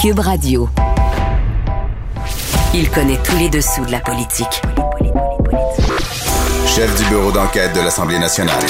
[0.00, 0.66] Cube Radio.
[2.72, 4.62] Il connaît tous les dessous de la politique.
[6.66, 8.62] Chef du bureau d'enquête de l'Assemblée nationale.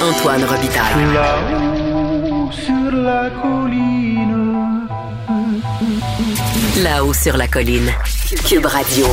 [0.00, 1.12] Antoine Robitaille.
[1.12, 4.86] Là-haut sur la colline.
[6.84, 7.90] Là-haut sur la colline.
[8.48, 9.06] Cube Radio.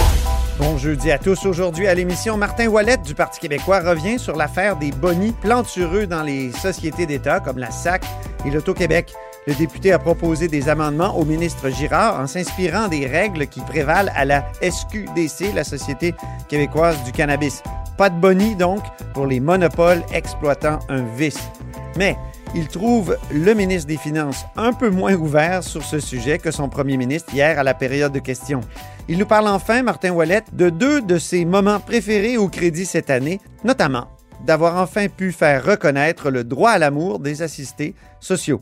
[0.60, 1.44] Bon jeudi à tous.
[1.48, 6.22] Aujourd'hui à l'émission, Martin Ouellette du Parti québécois revient sur l'affaire des bonnies plantureux dans
[6.22, 8.04] les sociétés d'État comme la SAC
[8.46, 9.16] et l'Auto-Québec.
[9.46, 14.12] Le député a proposé des amendements au ministre Girard en s'inspirant des règles qui prévalent
[14.16, 16.16] à la SQDC, la Société
[16.48, 17.62] québécoise du cannabis.
[17.98, 18.82] Pas de bonnie donc
[19.14, 21.50] pour les monopoles exploitant un vice.
[21.98, 22.16] Mais
[22.56, 26.70] il trouve le ministre des Finances un peu moins ouvert sur ce sujet que son
[26.70, 28.62] premier ministre hier à la période de questions.
[29.10, 33.10] Il nous parle enfin, Martin Ouellette, de deux de ses moments préférés au crédit cette
[33.10, 34.08] année, notamment
[34.46, 38.62] d'avoir enfin pu faire reconnaître le droit à l'amour des assistés sociaux.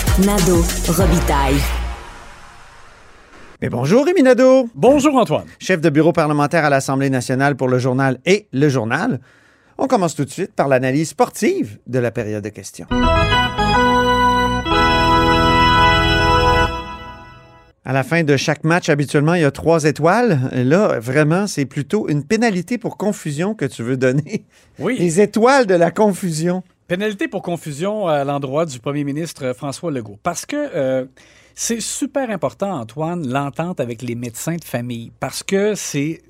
[0.19, 0.57] Nado.
[0.89, 1.55] Robitaille.
[3.61, 5.45] Mais bonjour Rémi Nadeau, Bonjour, Antoine.
[5.59, 9.19] chef de bureau parlementaire à l'Assemblée nationale pour le journal et le journal.
[9.77, 12.87] On commence tout de suite par l'analyse sportive de la période de questions.
[17.83, 20.39] À la fin de chaque match, habituellement, il y a trois étoiles.
[20.53, 24.45] Là, vraiment, c'est plutôt une pénalité pour confusion que tu veux donner.
[24.77, 24.97] Oui.
[24.99, 26.63] Les étoiles de la confusion.
[26.91, 30.19] Pénalité pour confusion à l'endroit du premier ministre François Legault.
[30.23, 31.05] Parce que euh,
[31.55, 35.13] c'est super important, Antoine, l'entente avec les médecins de famille.
[35.21, 36.21] Parce que c'est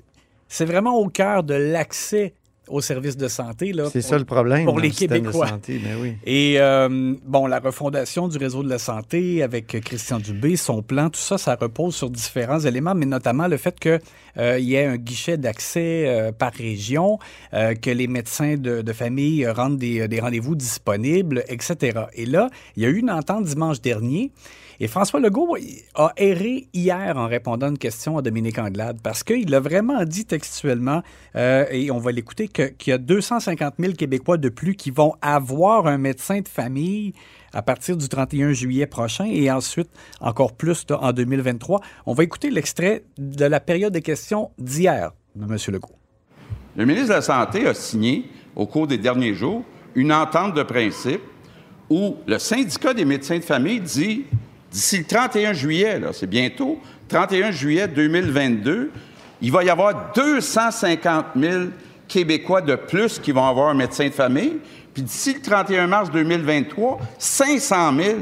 [0.46, 2.34] c'est vraiment au cœur de l'accès
[2.80, 3.72] services de santé.
[3.72, 4.64] là, C'est ça le problème.
[4.64, 5.48] pour les Québécois.
[5.48, 6.14] santé, mais oui.
[6.24, 11.10] Et euh, bon, la refondation du réseau de la santé avec Christian Dubé, son plan,
[11.10, 14.00] tout ça, ça repose sur différents éléments, mais notamment le fait qu'il
[14.38, 17.18] y ait un guichet d'accès euh, par région,
[17.54, 22.06] euh, que les médecins de, de famille rendent des, des rendez-vous disponibles, etc.
[22.14, 24.30] Et là, il y a eu une entente dimanche dernier.
[24.80, 25.56] Et François Legault
[25.94, 30.04] a erré hier en répondant à une question à Dominique Anglade parce qu'il a vraiment
[30.04, 31.02] dit textuellement,
[31.36, 35.14] euh, et on va l'écouter, qu'il y a 250 000 Québécois de plus qui vont
[35.20, 37.12] avoir un médecin de famille
[37.52, 39.90] à partir du 31 juillet prochain et ensuite
[40.20, 41.80] encore plus en 2023.
[42.06, 45.56] On va écouter l'extrait de la période des questions d'hier de M.
[45.68, 45.96] Legault.
[46.76, 48.24] Le ministre de la Santé a signé,
[48.56, 49.62] au cours des derniers jours,
[49.94, 51.20] une entente de principe
[51.90, 54.24] où le syndicat des médecins de famille dit,
[54.72, 58.90] d'ici le 31 juillet, c'est bientôt, 31 juillet 2022,
[59.42, 61.64] il va y avoir 250 000
[62.08, 64.58] Québécois de plus qui vont avoir un médecin de famille.
[64.92, 68.18] Puis d'ici le 31 mars 2023, 500 000.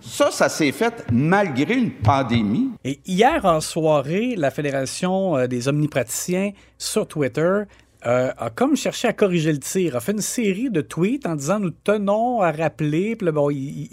[0.00, 2.70] Ça, ça s'est fait malgré une pandémie.
[2.84, 7.62] Et hier en soirée, la Fédération euh, des omnipraticiens sur Twitter
[8.04, 11.36] euh, a comme cherché à corriger le tir, a fait une série de tweets en
[11.36, 13.88] disant nous tenons à rappeler, puis bon, ils,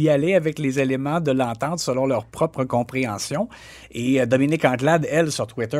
[0.00, 3.48] y allaient avec les éléments de l'entente selon leur propre compréhension.
[3.92, 5.76] Et euh, Dominique Anglade, elle, sur Twitter,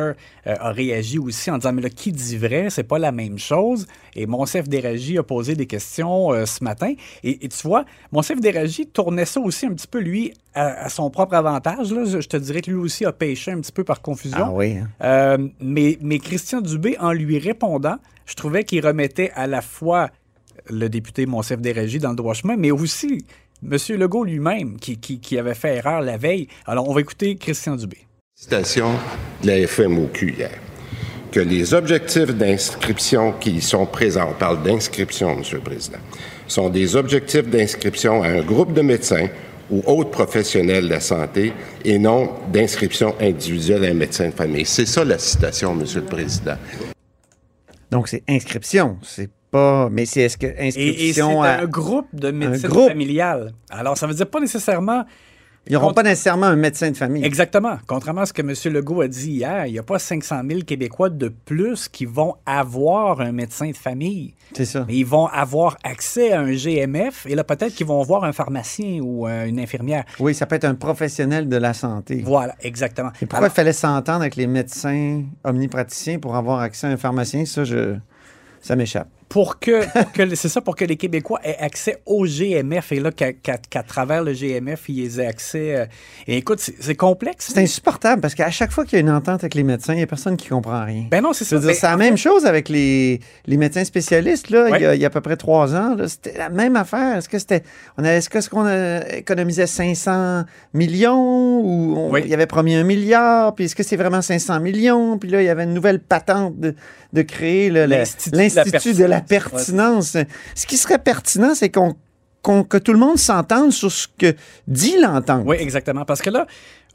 [0.47, 3.37] euh, a réagi aussi en disant mais là, qui dit vrai, c'est pas la même
[3.37, 3.85] chose.
[4.15, 6.93] Et Monsef Déragi a posé des questions ce matin.
[7.23, 10.89] Et, et tu vois, Monsef Déragi tournait ça aussi un petit peu, lui, à, à
[10.89, 11.93] son propre avantage.
[11.93, 12.05] Là.
[12.05, 14.45] Je, je te dirais que lui aussi a pêché un petit peu par confusion.
[14.47, 14.77] Ah oui.
[14.99, 15.37] hein.
[15.59, 20.09] Mais, mais Christian Dubé, en lui répondant, je trouvais qu'il remettait à la fois
[20.69, 23.25] le député Monsef Déragi dans le droit chemin, mais aussi
[23.63, 23.77] M.
[23.89, 26.47] Legault lui-même, qui avait fait erreur la veille.
[26.65, 27.97] Alors, on va écouter Christian Dubé.
[28.35, 28.89] Citation
[29.43, 30.51] de la FMOQ hier.
[31.31, 35.99] Que les objectifs d'inscription qui y sont présents, on parle d'inscription, Monsieur le Président,
[36.47, 39.27] sont des objectifs d'inscription à un groupe de médecins
[39.69, 41.53] ou autres professionnels de la santé
[41.85, 44.65] et non d'inscription individuelle à un médecin de famille.
[44.65, 46.57] C'est ça la citation, Monsieur le Président.
[47.91, 48.97] Donc, c'est inscription.
[49.03, 49.89] C'est pas.
[49.91, 50.89] Mais c'est est-ce que Et, et c'est
[51.21, 51.49] inscription à.
[51.49, 52.87] un groupe de médecine groupe?
[52.89, 53.53] familiale.
[53.69, 55.03] Alors, ça veut dire pas nécessairement
[55.67, 57.23] Ils n'auront pas nécessairement un médecin de famille.
[57.23, 57.77] Exactement.
[57.85, 58.73] Contrairement à ce que M.
[58.73, 62.35] Legault a dit hier, il n'y a pas 500 000 Québécois de plus qui vont
[62.47, 64.33] avoir un médecin de famille.
[64.53, 64.85] C'est ça.
[64.87, 68.31] Mais ils vont avoir accès à un GMF et là, peut-être qu'ils vont voir un
[68.31, 70.03] pharmacien ou euh, une infirmière.
[70.19, 72.23] Oui, ça peut être un professionnel de la santé.
[72.25, 73.11] Voilà, exactement.
[73.21, 76.97] Et pourquoi Alors, il fallait s'entendre avec les médecins omnipraticiens pour avoir accès à un
[76.97, 77.45] pharmacien?
[77.45, 77.95] Ça, je...
[78.61, 79.09] ça m'échappe.
[79.31, 82.99] Pour que, pour que c'est ça, pour que les Québécois aient accès au GMF et
[82.99, 85.75] là, qu'à travers le GMF, ils aient accès.
[85.77, 85.85] euh,
[86.27, 87.49] et écoute, c'est complexe.
[87.53, 89.97] C'est insupportable parce qu'à chaque fois qu'il y a une entente avec les médecins, il
[89.97, 91.05] n'y a personne qui comprend rien.
[91.09, 91.57] Ben non, c'est ça.
[91.59, 94.49] Ben, c'est la même chose avec les, les médecins spécialistes.
[94.49, 94.97] Là, il, y a, Ouais.
[94.97, 97.17] il y a à peu près trois ans, c'était la même affaire.
[97.17, 97.63] Est-ce que c'était,
[97.97, 98.67] on est-ce que- est-ce qu'on
[99.15, 100.43] économisait 500
[100.73, 102.21] millions ou on- Oui.
[102.25, 103.55] il y avait promis un milliard?
[103.55, 105.17] Puis est-ce que c'est vraiment 500 millions?
[105.17, 106.75] Puis là, il y avait une nouvelle patente de,
[107.13, 110.17] de créer L'Institut de la la pertinence.
[110.55, 111.95] Ce qui serait pertinent, c'est qu'on,
[112.63, 114.33] que tout le monde s'entende sur ce que
[114.67, 115.43] dit l'entente.
[115.45, 116.05] Oui, exactement.
[116.05, 116.47] Parce que là,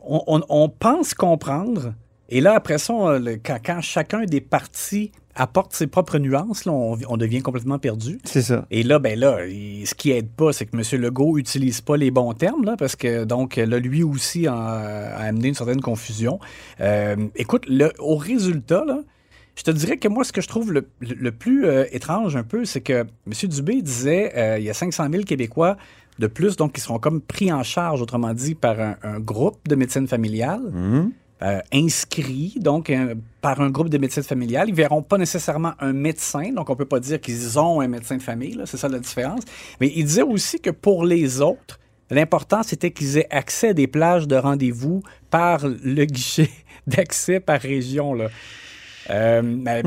[0.05, 1.95] on, on- on pense comprendre.
[2.29, 6.65] Et là, après ça, on- le- quand, quand chacun des partis apporte ses propres nuances,
[6.65, 8.19] là, on, devient complètement perdu.
[8.25, 8.65] C'est ça.
[8.71, 11.01] Et là, ben là, il- ce qui aide pas, c'est que M.
[11.01, 15.25] Legault utilise pas les bons termes, là, parce que donc là, lui aussi a, a
[15.25, 16.41] amené une certaine confusion.
[16.81, 19.01] Euh, écoute, le- au résultat, là,
[19.57, 22.65] je te dirais que moi, ce que je trouve le, plus euh, étrange un peu,
[22.65, 22.93] c'est que
[23.27, 23.49] M.
[23.49, 25.77] Dubé disait euh, il y a 500 000 Québécois
[26.19, 29.59] de plus, donc qui seront comme pris en charge, autrement dit, par un, un groupe
[29.69, 30.61] de médecine familiale.
[31.43, 33.13] euh, inscrits donc un-
[33.43, 34.71] par un groupe de médecine familiale.
[34.71, 38.17] Ils verront pas nécessairement un médecin, donc on peut pas dire qu'ils ont un médecin
[38.17, 39.43] de famille, c'est ça la différence.
[39.81, 41.79] Mais il disait aussi que pour les autres,
[42.11, 46.49] l'important c'était qu'ils aient accès à des plages de rendez-vous par le guichet
[46.87, 48.15] d'accès par région.
[48.15, 48.29] Là.
[49.11, 49.83] Euh, mais-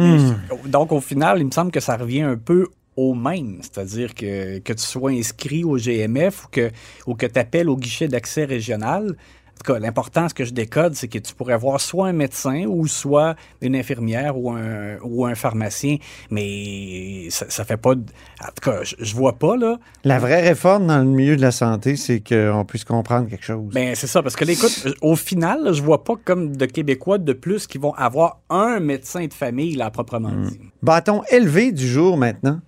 [0.65, 4.59] Donc au final, il me semble que ça revient un peu au même, c'est-à-dire que,
[4.59, 6.69] que tu sois inscrit au GMF ou que,
[7.07, 9.15] ou que tu appelles au guichet d'accès régional.
[9.63, 12.63] Tout cas, l'important, ce que je décode, c'est que tu pourrais voir soit un médecin
[12.65, 15.97] ou soit une infirmière ou un, ou un pharmacien,
[16.43, 17.95] mais ça, ça fait pas...
[17.95, 18.03] de-
[18.41, 19.77] En tout cas, je, je vois pas, là.
[20.03, 23.73] La vraie réforme dans le milieu de la santé, c'est qu'on puisse comprendre quelque chose.
[23.73, 26.65] Ben, c'est ça, parce que là, écoute, au final, là, je vois pas comme de
[26.65, 30.59] Québécois de plus qui vont avoir un médecin de famille, là, proprement dit.
[30.81, 32.61] Bâton élevé du jour maintenant.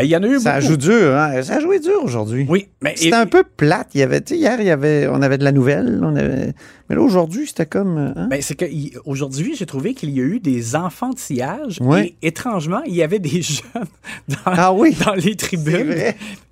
[0.00, 0.66] Il y en a eu Ça beaucoup.
[0.72, 1.42] joue dur, hein?
[1.42, 2.46] Ça a joué dur aujourd'hui.
[2.48, 2.94] Oui, mais...
[2.96, 3.88] C'était un peu plate.
[3.94, 6.00] Il y avait, hier, il y avait, on avait de la nouvelle.
[6.02, 6.54] On avait...
[6.88, 7.98] Mais là, aujourd'hui, c'était comme.
[7.98, 8.28] euh, hein?
[8.30, 8.64] Ben, c'est que
[9.04, 12.14] aujourd'hui, j'ai trouvé qu'il y a eu des enfantillages Ouais.
[12.22, 13.84] et étrangement, il y avait des jeunes
[14.28, 15.94] dans, Ah oui, dans les tribunes.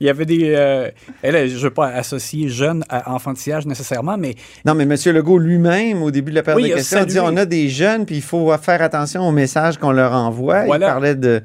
[0.01, 0.53] Il y avait des.
[0.55, 0.91] euh,
[1.23, 4.35] et là, je ne veux pas associer jeunes à enfantillage nécessairement, mais
[4.67, 4.95] Non, mais M.
[5.15, 7.69] Legault lui-même, au début de la période Oui, de questions, a dit on a des
[7.71, 10.65] jeunes, puis il faut faire attention aux messages qu'on leur envoie.
[10.67, 10.87] Voilà.
[10.87, 11.41] Il parlait de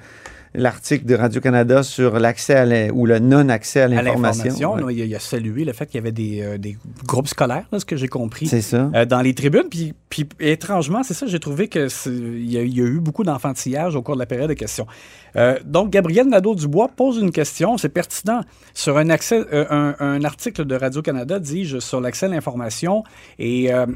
[0.58, 4.74] l'article de Radio-Canada sur l'accès ou le non-accès à l'information.
[4.76, 4.94] Ouais.
[4.94, 7.66] il, a, il a salué le fait qu'il y avait des, euh, des groupes scolaires,
[7.72, 8.48] là, ce que j'ai compris.
[8.48, 8.90] Ça.
[8.96, 9.68] euh, dans les tribunes.
[9.70, 12.86] Puis, puis étrangement, c'est ça, j'ai trouvé que c'est- il y, a, il y a
[12.86, 14.88] eu beaucoup d'enfantillage au cours de la période de questions.
[15.36, 18.42] Euh, donc, Gabriel Nadeau-Dubois pose une question, c'est pertinent,
[18.74, 23.04] sur un, accès, un, un article de Radio-Canada, dis-je, sur l'accès à l'information.
[23.40, 23.96] Et M.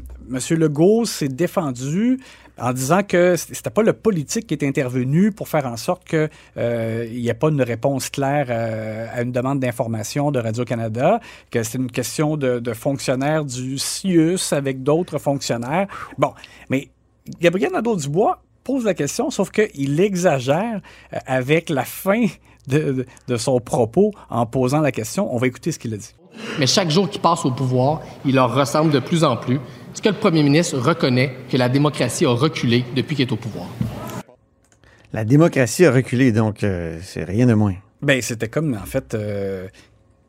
[0.50, 2.18] Legault s'est défendu
[2.60, 6.28] en disant que c'était pas le politique qui est intervenu pour faire en sorte qu'il
[6.56, 11.20] n'y ait pas une réponse claire euh, à une demande d'information de Radio-Canada,
[11.50, 15.86] que c'est une question de, de fonctionnaires du CIUS avec d'autres fonctionnaires.
[16.18, 16.32] Bon,
[16.68, 16.88] mais
[17.40, 20.80] Gabriel Nadeau-Dubois pose la question, sauf qu'il exagère
[21.12, 22.26] euh, avec la fin
[22.68, 23.06] de,
[23.36, 25.34] son propos en posant la question.
[25.34, 26.14] On va écouter ce qu'il a dit.
[26.58, 29.58] Mais chaque jour qu'il passe au pouvoir, il leur ressemble de plus en plus.
[29.92, 33.36] Est-ce que le premier ministre reconnaît que la démocratie a reculé depuis qu'il est au
[33.36, 33.66] pouvoir?
[35.12, 37.74] La démocratie a reculé, donc euh, c'est rien de moins.
[38.00, 39.66] Ben, c'était comme, en fait, euh,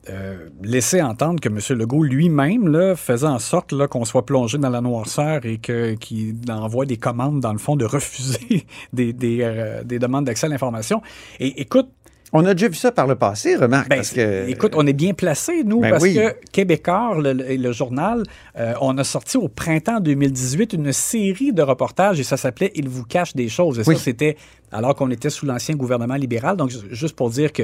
[0.10, 1.60] euh, laisser entendre que M.
[1.78, 5.94] Legault lui-même là, faisait en sorte là, qu'on soit plongé dans la noirceur et que-
[5.94, 10.48] qu'il envoie des commandes, dans le fond, de refuser des, des, euh, des demandes d'accès
[10.48, 11.04] à l'information.
[11.40, 11.90] Et écoute,
[12.34, 14.48] On a déjà vu ça par le passé, remarque, Ben, parce que...
[14.48, 16.14] Écoute, on est bien placé, nous, Ben parce oui.
[16.16, 18.24] que Québécois, le, le- le journal,
[18.58, 22.88] euh, on a sorti au printemps 2018 une série de reportages et ça s'appelait Il
[22.88, 23.80] vous cache des choses.
[23.80, 23.96] Et Oui.
[23.98, 24.38] ça, c'était
[24.72, 26.58] alors qu'on était sous l'ancien gouvernement libéral.
[26.58, 27.64] Donc, ju- juste pour dire que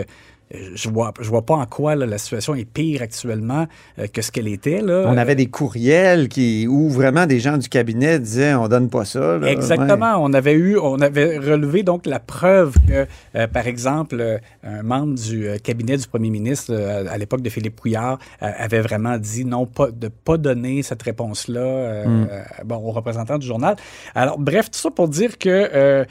[0.56, 3.68] euh, je vois, je vois pas en quoi là, la situation est pire actuellement
[4.00, 4.80] euh, que ce qu'elle était.
[4.80, 5.04] Là.
[5.08, 9.04] On avait des courriels qui, où vraiment des gens du cabinet disaient on donne pas
[9.04, 9.40] ça.
[9.40, 9.52] là.
[9.52, 10.16] Exactement.
[10.24, 14.84] On avait eu, on avait relevé donc la preuve que, euh, par exemple, euh, un
[14.84, 19.66] membre du cabinet du premier ministre à l'époque de Philippe Couillard avait vraiment dit non,
[19.66, 22.26] pas de pas donner cette réponse-là euh,
[22.64, 23.76] bon, aux représentants du journal.
[24.16, 26.06] Alors, bref, tout ça pour dire que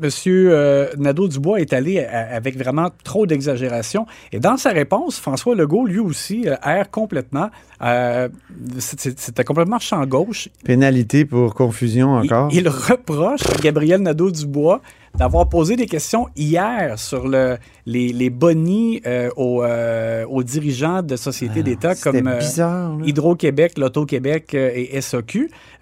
[0.00, 4.06] Monsieur euh, Nadeau-Dubois est allé à- avec vraiment trop d'exagération.
[4.32, 7.50] Et dans sa réponse, François Legault, lui aussi, euh, erre complètement.
[7.82, 8.28] Euh,
[8.78, 10.48] C'était complètement champ gauche.
[10.64, 12.48] Pénalité pour confusion Il- encore.
[12.52, 14.80] Il, reproche à Gabriel Nadeau-Dubois
[15.16, 21.02] d'avoir posé des questions hier sur le, les, les bonnies euh, aux, euh, aux dirigeants
[21.02, 22.98] de sociétés d'État Ah, c'était comme euh, bizarre.
[23.04, 25.00] Hydro-Québec, L'Auto-Québec euh, et.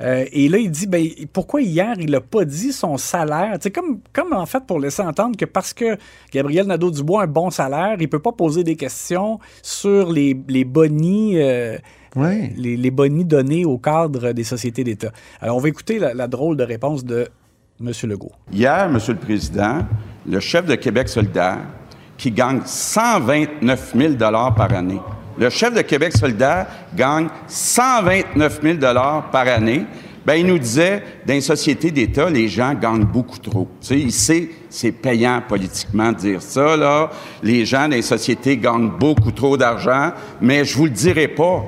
[0.01, 3.57] Euh, et là, il dit, ben, pourquoi hier, il n'a pas dit son salaire?
[3.61, 5.97] Sais, comme, comme en fait pour laisser entendre que parce que
[6.33, 10.37] Gabriel Nadeau-Dubois a un bon salaire, il ne peut pas poser des questions sur les,
[10.49, 11.39] les bonnies.
[12.15, 12.51] Ouais.
[12.57, 15.13] les, les bonnies donnés au cadre des sociétés d'État.
[15.41, 17.29] Alors, on va écouter la, la drôle de réponse de
[17.81, 17.93] M.
[18.05, 18.33] Legault.
[18.51, 19.81] Hier, Monsieur le Président,
[20.27, 21.59] le chef de Québec solidaire,
[22.17, 25.01] qui gagne 129 000 par année,
[25.39, 28.79] le chef de Québec solidaire gagne 129 000
[29.31, 29.85] par année,
[30.25, 33.69] ben, il nous disait, dans les sociétés d'État, les gens gagnent beaucoup trop.
[33.81, 37.11] Tu sais, il sait, c'est payant politiquement de dire ça, là.
[37.43, 41.65] Les gens dans les sociétés gagnent beaucoup trop d'argent, mais je vous le dirai pas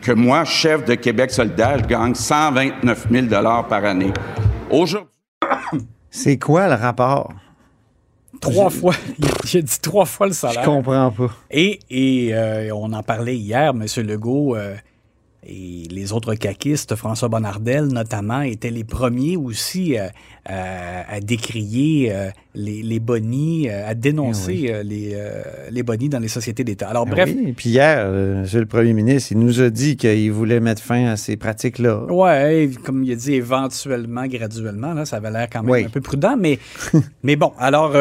[0.00, 3.26] que moi, chef de Québec solidaire, je gagne 129 000
[3.68, 4.12] par année.
[4.70, 5.10] Aujourd'hui,
[6.10, 7.32] C'est quoi le rapport?
[8.40, 8.94] Trois fois,
[9.44, 10.62] j'ai dit trois fois le Je salaire.
[10.64, 11.30] comprends pas.
[11.50, 13.84] Et, et, euh, on en parlait hier, M.
[14.06, 14.76] Legault euh,
[15.48, 20.06] et les autres caquistes, François Bonnardel notamment, étaient les premiers aussi euh,
[20.50, 25.16] euh, à décrier euh, les, les bonnies, à dénoncer euh, les,
[25.70, 26.88] les bonnies dans les sociétés d'État.
[26.88, 30.30] Alors Ben bref, oui, Puis hier, Monsieur le Premier ministre, il nous a dit qu'il
[30.32, 32.04] voulait mettre fin à ces pratiques-là.
[32.10, 35.84] Ouais, comme il a dit, éventuellement, graduellement, là, ça avait l'air quand même Oui.
[35.84, 36.58] un peu prudent, mais,
[37.22, 37.92] mais bon, alors,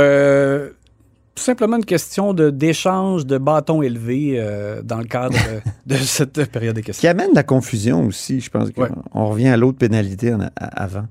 [1.38, 5.38] tout simplement une question de, d'échange de bâtons élevés euh, dans le cadre
[5.86, 7.10] de, cette période de Qui questions.
[7.10, 8.41] amène la confusion aussi.
[8.41, 8.89] Je pense qu'on Ouais.
[9.13, 11.06] revient à l'autre pénalité en a- à- avant.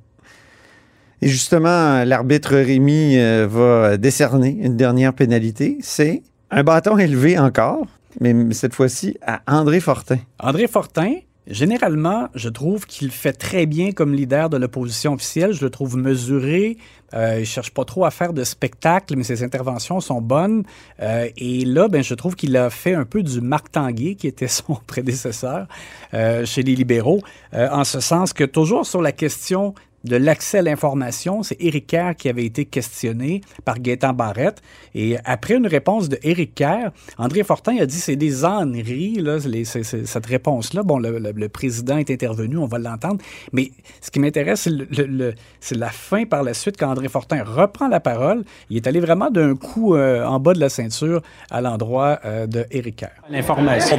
[1.23, 5.79] Et justement, l'arbitre Rémy euh, va décerner une dernière pénalité.
[5.81, 7.87] C'est un bâton élevé encore,
[8.21, 10.19] mais cette fois-ci à André Fortin.
[10.39, 11.15] André Fortin,
[11.47, 15.53] généralement, je trouve qu'il fait très bien comme leader de l'opposition officielle.
[15.53, 16.77] Je le trouve mesuré.
[17.15, 20.65] Euh, il cherche pas trop à faire de spectacle, mais ses interventions sont bonnes.
[21.01, 24.27] Euh, et là, ben, je trouve qu'il a fait un peu du Marc Tanguay, qui
[24.27, 25.67] était son prédécesseur
[26.15, 27.23] euh, chez les libéraux,
[27.55, 29.75] euh, en ce sens que toujours sur la question
[30.07, 34.63] de l'accès à l'information, c'est Éric Kerr qui avait été questionné par Gaétan Barrette.
[34.95, 39.39] Et après une réponse de Éric Kerr, André Fortin a dit c'est des âneries, là,
[39.47, 40.83] les- cette réponse-là.
[40.83, 43.19] Bon, le, le- le président est intervenu, on va l'entendre.
[43.53, 43.71] Mais
[44.01, 47.09] ce qui m'intéresse, c'est le- le- le- c'est la fin par la suite, quand André
[47.09, 48.45] Fortin reprend la parole.
[48.71, 51.21] Il est allé vraiment d'un coup euh, en bas de la ceinture
[51.51, 53.11] à l'endroit euh, de Éric Kerr.
[53.29, 53.97] L'information.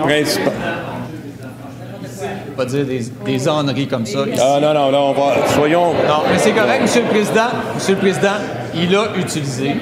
[2.57, 4.19] Pas dire des, des âneries comme ça.
[4.39, 5.47] Ah non, non, non, on va.
[5.49, 5.93] Soyons.
[5.93, 7.49] Non, mais c'est correct, Monsieur le Président.
[7.75, 8.33] Monsieur le Président,
[8.73, 9.75] il a utilisé.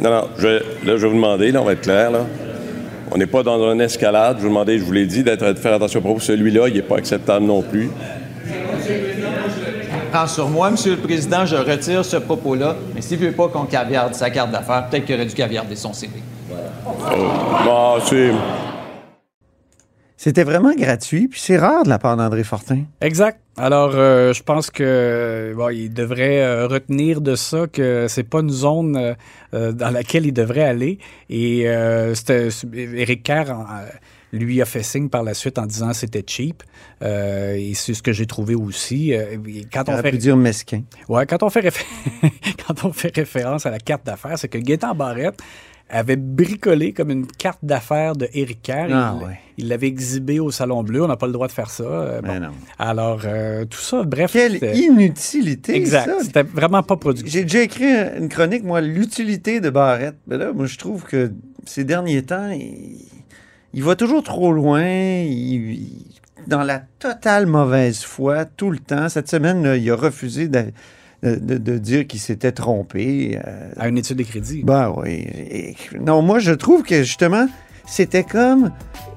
[0.00, 2.20] Non, non, je là, je vais vous demander, là, on va être clair, là.
[3.10, 4.36] On n'est pas dans une escalade.
[4.38, 6.20] Je vous demandais, je vous l'ai dit, d'être, de faire attention au propos.
[6.20, 7.90] Celui-là, il n'est pas acceptable non plus.
[10.12, 12.76] Prends sur moi, Monsieur le Président, je retire ce propos-là.
[12.94, 15.74] Mais s'il ne veut pas qu'on caviarde sa carte d'affaires, peut-être qu'il aurait dû caviarder
[15.74, 16.12] son CV.
[17.64, 18.30] Bon, c'est.
[20.22, 22.82] C'était vraiment gratuit, puis c'est rare de la part d'André Fortin.
[23.00, 23.40] Exact.
[23.56, 28.40] Alors, euh, je pense que bon, il devrait euh, retenir de ça que c'est pas
[28.40, 29.16] une zone
[29.54, 30.98] euh, dans laquelle il devrait aller.
[31.30, 31.64] Et
[32.12, 33.64] c'était Éric Kerr en-
[34.32, 36.64] lui a fait signe par la suite en disant que c'était cheap.
[37.02, 39.12] Et c'est ce que j'ai trouvé aussi.
[39.12, 39.40] Et
[39.72, 40.82] quand On fait pu dire mesquin.
[41.08, 41.62] Ouais, quand on fait,
[42.66, 45.40] quand on fait référence à la carte d'affaires, c'est que Gaétan Barrette
[45.90, 48.88] avait bricolé comme une carte d'affaires de Éric Kerr.
[48.92, 49.38] Ah, il ouais.
[49.58, 51.02] il l'avait exhibé au Salon Bleu.
[51.02, 51.82] On n'a pas le droit de faire ça.
[51.84, 52.46] Euh, Ben bon.
[52.46, 52.52] non.
[52.78, 54.32] Alors, euh, tout ça, bref.
[54.32, 56.10] Quelle inutilité, Exact.
[56.22, 57.32] C'était vraiment pas productif.
[57.32, 60.16] J'ai déjà écrit une chronique, moi, l'utilité de Barrette.
[60.26, 61.32] Mais là, moi, je trouve que
[61.66, 62.98] ces derniers temps, il,
[63.74, 64.82] il va toujours trop loin.
[64.84, 66.06] Il, il-
[66.46, 69.10] dans la totale mauvaise foi, tout le temps.
[69.10, 70.64] Cette semaine, là, il a refusé de,
[71.22, 73.38] de- de- dire qu'il s'était trompé.
[73.46, 74.62] euh, À une étude de crédit.
[74.64, 75.26] ben oui.
[75.50, 77.46] Et- non, moi, je trouve que justement,
[77.86, 78.70] c'était comme.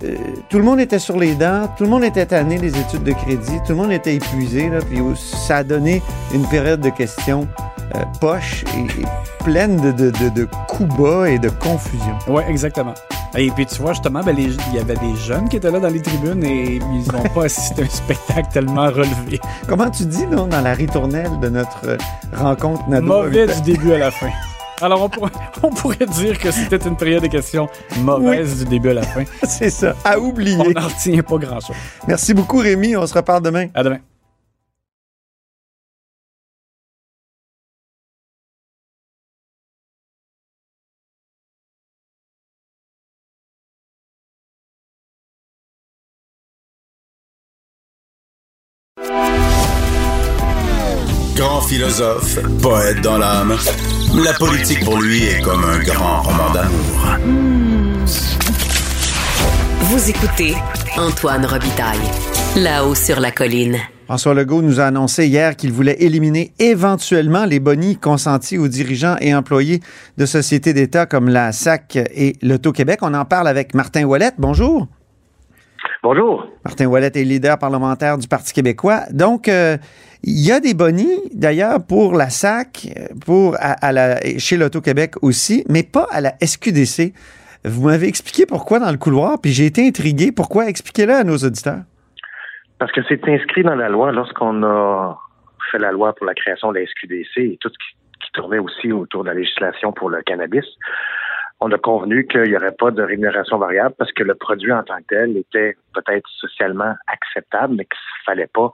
[0.04, 0.16] euh,
[0.50, 3.14] tout le monde était sur les dents, tout le monde était tanné des études de
[3.14, 6.02] crédit, tout le monde était épuisé, là, puis ça a donné
[6.34, 7.48] une période de questions
[7.96, 9.06] euh, poche et, et
[9.44, 12.18] pleine de, de- de- de coups bas et de confusion.
[12.28, 12.94] Oui, exactement.
[13.36, 15.80] Et puis, tu vois, justement, ben, les- il y avait des jeunes qui étaient là
[15.80, 19.40] dans les tribunes et ils n'ont pas assisté à un spectacle tellement relevé.
[19.68, 21.98] Comment tu dis, non, dans la ritournelle de notre
[22.34, 24.30] rencontre Nadeau Mauvais du début à la fin.
[24.82, 25.32] Alors, on pourrait,
[25.64, 27.68] on pourrait dire que c'était une période de questions
[28.02, 29.24] mauvaise du début à la fin.
[29.48, 30.58] C'est ça, à oublier.
[30.60, 31.76] On n'en retient pas grand-chose.
[32.08, 32.96] Merci beaucoup, Rémi.
[32.98, 33.68] On se reparle demain.
[33.74, 34.00] À demain.
[51.74, 53.56] Philosophe, poète dans l'âme,
[54.24, 57.18] la politique pour lui est comme un grand roman d'amour.
[59.80, 60.54] Vous écoutez
[60.98, 61.98] Antoine Robitaille,
[62.58, 63.78] là-haut sur la colline.
[64.06, 69.16] François Legault nous a annoncé hier qu'il voulait éliminer éventuellement les bonnies consentis aux dirigeants
[69.20, 69.80] et employés
[70.20, 73.00] de sociétés d'État comme la SAC et l'Auto-Québec.
[73.02, 74.36] On en parle avec Martin Ouellette.
[74.38, 74.88] Bonjour.
[76.04, 76.46] Bonjour.
[76.66, 79.04] Martin Ouellette est leader parlementaire du Parti québécois.
[79.12, 79.78] Donc, euh,
[80.24, 82.88] il y a des bonnies, d'ailleurs, pour la SAC,
[83.26, 87.14] pour à, la, chez l'Auto-Québec aussi, mais pas à la SQDC.
[87.66, 90.32] Vous m'avez expliqué pourquoi dans le couloir, puis j'ai été intrigué.
[90.32, 90.68] Pourquoi?
[90.68, 91.84] Expliquez-le à nos auditeurs.
[92.80, 95.18] Parce que c'est inscrit dans la loi lorsqu'on a
[95.72, 97.96] fait la loi pour la création de la SQDC et tout ce qui,
[98.34, 100.66] tournait aussi autour de la législation pour le cannabis.
[101.60, 104.82] On a convenu qu'il n'y aurait pas de rémunération variable parce que le produit en
[104.82, 108.72] tant que tel était peut-être socialement acceptable, mais qu'il ne fallait pas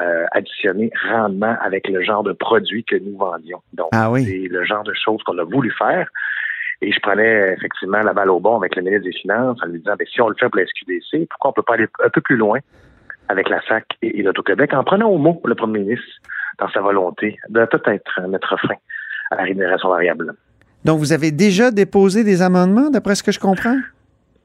[0.00, 3.60] euh, additionner rendement avec le genre de produit que nous vendions.
[3.72, 6.08] Donc, ah c'est le genre de choses qu'on a voulu faire.
[6.80, 9.80] Et je prenais effectivement la balle au bon avec le ministre des Finances en lui
[9.80, 12.10] disant, ben, si on le fait pour la SQDC, pourquoi on peut pas aller un
[12.10, 12.58] peu plus loin
[13.28, 16.06] avec la SAC et, l'Auto-Québec en prenant au mot le premier ministre
[16.58, 18.74] dans sa volonté de peut-être mettre fin
[19.30, 20.34] à la rémunération variable.
[20.84, 23.78] Donc, vous avez déjà déposé des amendements, d'après ce que je comprends?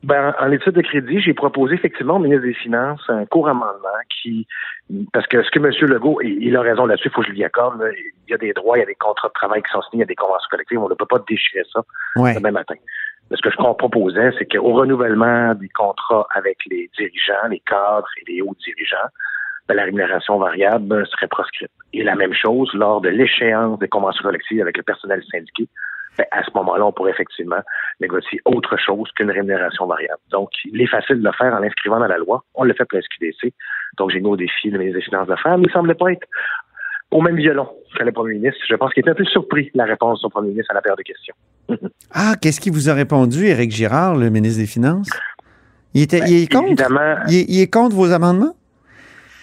[0.03, 3.89] Ben, en étude de crédit, j'ai proposé effectivement au ministre des Finances un court amendement
[4.09, 4.45] qui,
[5.13, 5.71] parce que ce que M.
[5.89, 7.81] Legault, il a raison là-dessus, il faut que je lui accorde,
[8.27, 9.99] il y a des droits, il y a des contrats de travail qui sont signés,
[9.99, 11.81] il y a des conventions collectives, on ne peut pas déchirer ça
[12.17, 12.75] le même matin
[13.31, 18.31] ce que je proposais, c'est qu'au renouvellement des contrats avec les dirigeants, les cadres et
[18.31, 19.09] les hauts dirigeants,
[19.67, 21.71] ben, la rémunération variable serait proscrite.
[21.93, 25.67] Et la même chose lors de l'échéance des conventions collectives avec le personnel syndiqué.
[26.17, 27.61] Ben, à ce moment-là, on pourrait effectivement
[27.99, 30.19] négocier autre chose qu'une rémunération variable.
[30.31, 32.43] Donc, il est facile de le faire en l'inscrivant dans la loi.
[32.53, 33.53] On le fait pour la SQDC.
[33.97, 35.95] Donc, j'ai mis au défi le ministre des Finances de faire, mais il ne semblait
[35.95, 36.27] pas être
[37.11, 37.67] au même violon
[37.97, 38.59] que le premier ministre.
[38.67, 40.81] Je pense qu'il était un peu surpris de la réponse du premier ministre à la
[40.81, 41.35] paire de questions.
[42.11, 45.09] ah, qu'est-ce qu'il vous a répondu, Éric Girard, le ministre des Finances?
[45.93, 46.83] Il, était, il est contre?
[47.29, 48.55] Il, est contre vos amendements?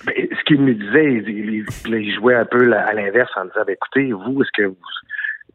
[0.05, 4.13] Ben, ce qu'il nous disait, il, jouait un peu à l'inverse en disant, ben, écoutez,
[4.13, 4.77] vous, est-ce que vous,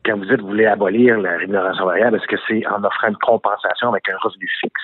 [0.06, 3.08] quand vous dites que vous voulez abolir la rémunération variable, est-ce que c'est en offrant
[3.08, 4.84] une compensation avec un revenu fixe?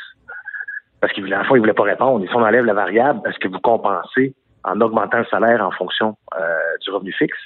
[0.99, 2.25] Parce qu'il voulait, la fois, il voulait pas répondre.
[2.27, 6.15] Si on enlève la variable, est-ce que vous compensez en augmentant le salaire en fonction
[6.39, 7.39] euh, du revenu fixe?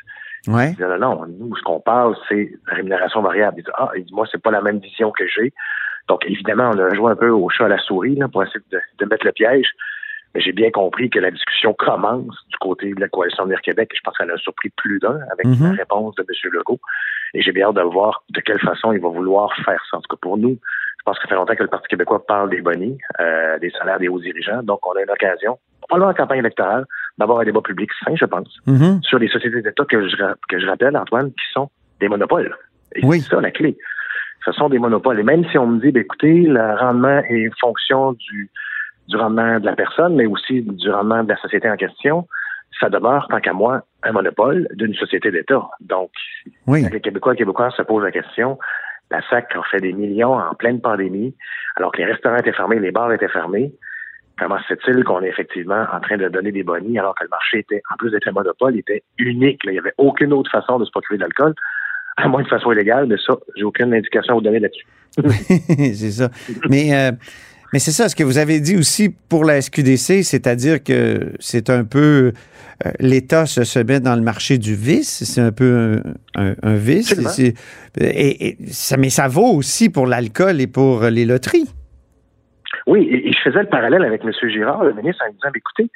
[0.47, 0.75] Ouais.
[0.79, 3.55] non, non, nous, ce qu'on parle, c'est la rémunération variable.
[3.59, 5.53] Il dit, ah, il dit, moi, c'est pas la même vision que j'ai.
[6.07, 8.59] Donc, évidemment, on a joué un peu au chat à la souris là, pour essayer
[8.71, 9.71] de, mettre le piège.
[10.35, 13.89] Mais j'ai bien compris que la discussion commence du côté de la coalition de Québec.
[13.95, 15.63] Je pense qu'elle a surpris plus d'un avec Mm-hmm.
[15.69, 16.51] la réponse de M.
[16.53, 16.79] Legault.
[17.33, 19.97] Et j'ai bien hâte de voir de quelle façon il va vouloir faire ça.
[19.97, 20.59] En tout cas, pour nous,
[20.99, 23.69] je pense que ça fait longtemps que le Parti québécois parle des bonnies, euh, des
[23.71, 24.61] salaires des hauts dirigeants.
[24.63, 26.85] Donc, on a une occasion, pendant la campagne électorale,
[27.17, 29.01] d'avoir un débat public sain, je pense, Mhm.
[29.03, 30.15] sur les sociétés d'État que je,
[30.49, 31.69] que je rappelle, Antoine, qui sont
[32.01, 32.53] des monopoles.
[32.95, 33.21] Et Oui.
[33.21, 33.77] c'est ça la clé.
[34.43, 35.19] Ce sont des monopoles.
[35.19, 38.49] Et même si on me dit, ben, écoutez, le rendement est fonction du,
[39.07, 42.27] du rendement de la personne, mais aussi du rendement de la société en question,
[42.79, 45.67] ça demeure, tant qu'à moi, un monopole d'une société d'État.
[45.81, 46.11] Donc,
[46.67, 46.85] Oui.
[46.91, 48.57] les Québécois et Québécois se posent la question,
[49.11, 51.35] la SAC a fait des millions en pleine pandémie,
[51.75, 53.71] alors que les restaurants étaient fermés, les bars étaient fermés.
[54.37, 57.29] Comment se fait-il qu'on est effectivement en train de donner des bonnies alors que le
[57.29, 59.63] marché était, en plus d'être un monopole, était unique.
[59.63, 59.71] là?
[59.71, 61.53] Il n'y avait aucune autre façon de se procurer de l'alcool,
[62.17, 64.85] à moins de façon illégale, mais ça, j'ai aucune indication à vous donner là-dessus.
[65.95, 66.29] c'est ça.
[66.69, 67.11] Mais, euh,
[67.75, 71.69] mais c'est ça, ce que vous avez dit aussi pour la SQDC, c'est-à-dire que c'est
[71.69, 72.31] un peu.
[72.85, 75.99] euh, L'État se, se met dans le marché du vice, c'est un peu
[76.35, 77.11] un, un- un vice.
[77.99, 81.69] Et, et ça, mais ça vaut aussi pour l'alcool et pour les loteries.
[82.87, 84.31] Oui, et, et je faisais le parallèle avec M.
[84.49, 85.89] Girard, le ministre, en disant, écoutez,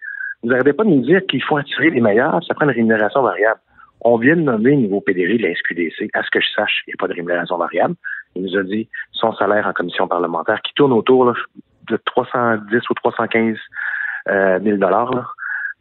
[0.44, 3.22] vous n'arrêtez pas de nous dire qu'il faut attirer les meilleurs, ça prend une rémunération
[3.22, 3.60] variable.
[4.02, 6.10] On vient de nommer niveau PDG de la SQDC.
[6.14, 7.96] À ce que je sache, il n'y a pas de rémunération variable.
[8.36, 11.34] Il nous a dit son salaire en commission parlementaire qui tourne autour là,
[11.90, 13.56] de 310 ou 315
[14.30, 15.36] euh, 000 dollars.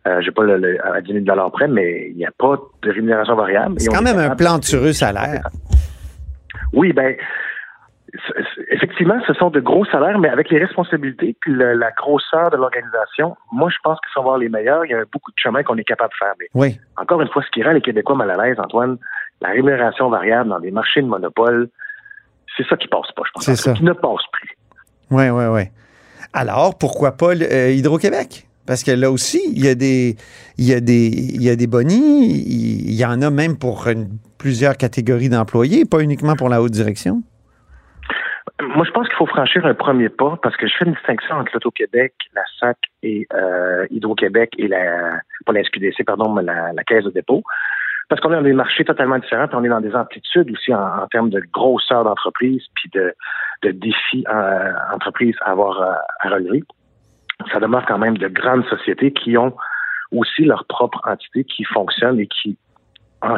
[0.06, 2.56] Euh, j'ai pas le, le- à 10 000 dollars près, mais il n'y a pas
[2.82, 3.74] de rémunération variable.
[3.78, 5.48] C'est quand même un capable- plantureux salaire.
[6.72, 7.14] oui, ben
[8.70, 12.56] effectivement, ce sont de gros salaires, mais avec les responsabilités puis le- la grosseur de
[12.56, 15.62] l'organisation, moi je pense que sans voir les meilleurs, il y a beaucoup de chemin
[15.62, 16.32] qu'on est capable de faire.
[16.40, 16.80] Mais Oui.
[16.96, 18.96] encore une fois, ce qui rend les Québécois mal à l'aise, Antoine,
[19.42, 21.68] la rémunération variable dans des marchés de monopole,
[22.56, 23.44] c'est ça qui passe pas, je pense.
[23.44, 23.72] C'est ça.
[23.74, 24.56] Qui ne passe plus.
[25.10, 25.62] Oui, oui, oui.
[26.32, 28.46] Alors, pourquoi pas euh, Hydro-Québec?
[28.66, 30.16] Parce que là aussi, il y a des,
[30.58, 33.88] il y a des, il y a des bonnies, il y en a même pour
[34.38, 37.22] plusieurs catégories d'employés, pas uniquement pour la haute direction.
[38.60, 41.36] Moi, je pense qu'il faut franchir un premier pas parce que je fais une distinction
[41.36, 45.62] entre l'Auto-Québec, la SAC et euh, Hydro-Québec et la, pas la
[46.04, 47.42] pardon, la, Caisse de dépôt.
[48.08, 51.02] parce qu'on est dans des marchés totalement différents, on est dans des amplitudes aussi en,
[51.02, 53.14] en termes de grosseur d'entreprise, puis de,
[53.62, 56.62] de défis euh, entreprises à avoir euh, à relever.
[57.52, 59.54] Ça demeure quand même de grandes sociétés qui ont
[60.12, 62.56] aussi leur propre entité qui fonctionne et qui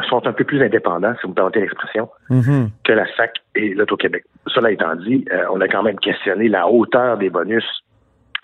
[0.09, 2.69] sont un peu plus indépendants, si vous me permettez l'expression, Mhm.
[2.83, 4.23] que la SAC et l'Auto-Québec.
[4.47, 7.65] Cela étant dit, euh, on a quand même questionné la hauteur des bonus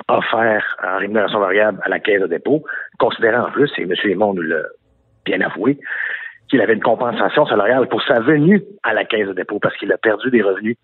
[0.07, 2.63] offerts en rémunération variable à la caisse de dépôt,
[2.99, 3.93] considérant en plus, et M.
[4.05, 4.61] Aymon nous l'a
[5.25, 5.79] bien avoué,
[6.49, 9.91] qu'il avait une compensation salariale pour sa venue à la caisse de dépôt parce qu'il
[9.91, 10.77] a perdu des revenus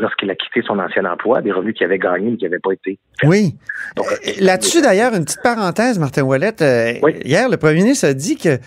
[0.00, 2.72] lorsqu'il a quitté son ancien emploi, des revenus qu'il avait gagnés mais qui n'avaient pas
[2.72, 2.98] été.
[3.24, 3.54] Oui.
[3.98, 4.02] Euh,
[4.40, 6.62] Là-dessus, d'ailleurs, une petite parenthèse, Martin Ouellette.
[6.62, 6.92] Euh,
[7.24, 8.58] Hier, le premier ministre a dit que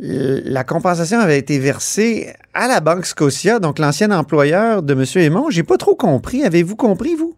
[0.00, 5.04] la compensation avait été versée à la Banque Scotia, donc l'ancien employeur de M.
[5.16, 5.50] Aymon.
[5.50, 6.44] J'ai pas trop compris.
[6.44, 7.34] Avez-vous compris, vous?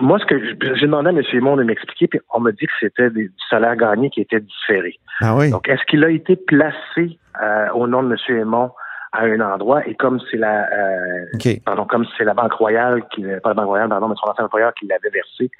[0.00, 0.40] Moi, ce que
[0.76, 1.22] j'ai demandé à M.
[1.32, 4.94] Aymon de m'expliquer, puis on m'a dit que c'était du salaire gagné qui était différé.
[5.20, 5.50] Ah oui.
[5.50, 8.38] Donc, est-ce qu'il a été placé euh, au nom de M.
[8.40, 8.70] Aymon
[9.12, 13.22] à un endroit et comme c'est la euh, pardon, comme c'est la Banque Royale qui
[13.42, 15.50] pas la Banque Royale, pardon, mais son ancien employeur qui l'avait versé,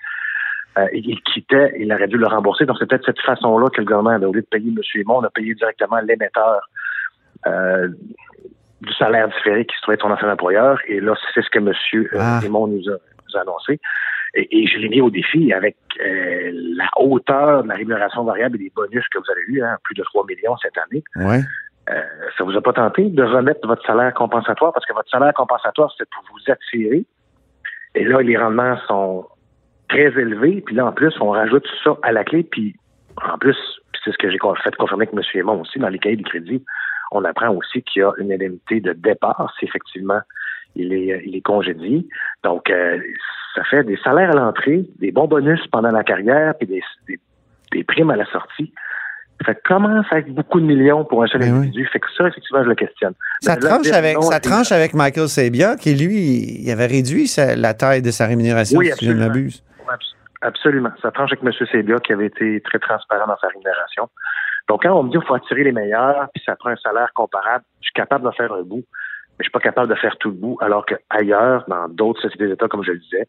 [0.79, 2.65] euh, il quittait, il aurait dû le rembourser.
[2.65, 4.79] Donc, c'est peut-être cette façon-là que le gouvernement avait, au lieu de payer M.
[4.95, 6.69] Aymon, on a payé directement l'émetteur
[7.47, 7.89] euh,
[8.81, 10.79] du salaire différé qui se trouvait être son ancien employeur.
[10.89, 11.73] Et là, c'est ce que M.
[12.19, 12.41] Ah.
[12.45, 13.81] Aymon nous a, nous a annoncé.
[14.35, 18.57] Et, et je l'ai mis au défi avec euh, la hauteur de la rémunération variable
[18.57, 21.05] et des bonus que vous avez eu, hein, plus de 3 millions cette année.
[21.17, 21.43] Ouais.
[21.91, 22.03] Euh,
[22.39, 24.73] ça vous a pas tenté de remettre votre salaire compensatoire?
[24.73, 27.05] Parce que votre salaire compensatoire, c'est pour vous attirer.
[27.95, 29.27] Et là, les rendements sont
[29.89, 30.63] très élevés.
[30.65, 32.45] Puis là, en plus, on rajoute ça à la clé.
[32.45, 32.77] Puis
[33.23, 33.57] en plus,
[34.05, 35.41] c'est ce que j'ai fait confirmer avec M.
[35.41, 36.65] Aymon aussi, dans les cahiers de crédit,
[37.13, 40.21] on apprend aussi qu'il y a une indemnité de départ si effectivement
[40.75, 42.07] il est, il est congédié.
[42.43, 42.99] Donc, euh,
[43.55, 47.21] ça fait des salaires à l'entrée, des bons bonus pendant la carrière, puis des, des,
[47.73, 48.73] des primes à la sortie.
[49.45, 51.87] Ça commence à être beaucoup de millions pour un seul individu.
[51.93, 53.15] Fait que ça, effectivement, je le questionne.
[53.41, 57.57] Ça tranche, avec, non, ça tranche avec Michael Sabia, qui, lui, il avait réduit sa-
[57.57, 59.27] la taille de sa rémunération, Oui, si je ne absolument.
[59.29, 59.65] m'abuse.
[59.89, 60.91] Abs- Absolument.
[61.01, 61.67] Ça tranche avec M.
[61.71, 64.09] Sebia qui avait été très transparent dans sa rémunération.
[64.69, 67.11] Donc, quand on me dit qu'il faut attirer les meilleurs, puis ça prend un salaire
[67.15, 70.17] comparable, je suis capable de faire un bout, mais je suis pas capable de faire
[70.19, 73.27] tout le bout, alors qu'ailleurs, dans d'autres sociétés d'État, comme je le disais,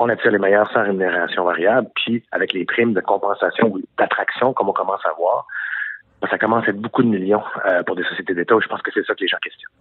[0.00, 4.52] on attire les meilleurs sans rémunération variable, puis avec les primes de compensation ou d'attraction,
[4.52, 5.46] comme on commence à voir,
[6.22, 8.54] ben, ça commence à être beaucoup de millions euh, pour des sociétés d'État.
[8.62, 9.72] Je pense que c'est ça que les gens questionnent.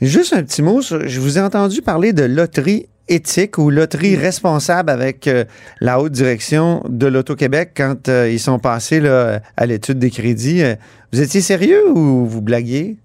[0.00, 4.16] Juste un petit mot, sur- je vous ai entendu parler de loterie éthique ou loterie
[4.16, 5.44] responsable avec euh,
[5.80, 10.62] la haute direction de l'Auto-Québec quand euh, ils sont passés là, à l'étude des crédits.
[10.62, 10.74] Euh,
[11.12, 12.96] Vous étiez sérieux ou vous blaguiez?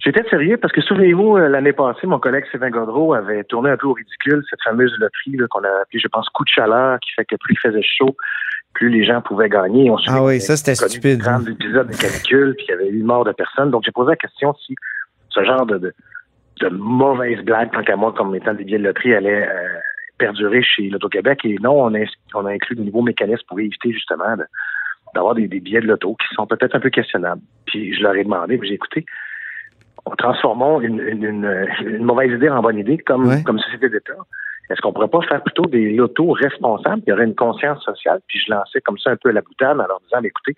[0.00, 3.76] J'étais sérieux parce que souvenez-vous, euh, l'année passée, mon collègue Sylvain Godreau avait tourné un
[3.76, 7.10] peu au ridicule cette fameuse loterie qu'on a appelée, je pense, coup de chaleur, qui
[7.16, 8.16] fait que plus il faisait chaud,
[8.74, 9.90] plus les gens pouvaient gagner.
[9.90, 11.20] On Ah oui, ça, c'était stupide.
[11.22, 13.70] 30 épisodes de canicule, puis il y avait eu mort de personnes.
[13.70, 14.74] Donc, j'ai posé la question si
[15.30, 15.92] ce genre de, de,
[16.60, 19.68] de mauvaise blague, tant qu'à moi, comme étant des billets de loterie, allait euh,
[20.16, 21.40] perdurer chez l'Auto-Québec.
[21.44, 24.46] Et non, on a, on a inclus de nouveaux mécanismes pour éviter justement de-
[25.14, 27.40] d'avoir des, des billets de loto qui sont peut-être un peu questionnables.
[27.66, 29.04] Puis je leur ai demandé, puis j'ai écouté,
[30.16, 34.14] transformons une, une, une- une mauvaise idée en bonne idée comme, comme société d'État.
[34.70, 37.02] Est-ce qu'on pourrait pas faire plutôt des lotos responsables?
[37.06, 38.20] Il y aurait une conscience sociale.
[38.28, 40.54] Puis je lançais comme ça un peu la boutade en leur disant, écoutez,